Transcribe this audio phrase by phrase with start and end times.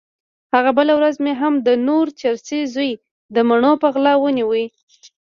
[0.53, 2.91] هغه بله ورځ مې هم د نور چرسي زوی
[3.35, 4.51] د مڼو په غلا ونيو.